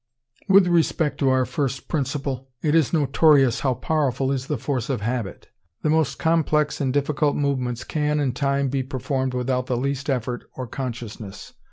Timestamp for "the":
4.47-4.57, 5.83-5.91, 9.67-9.77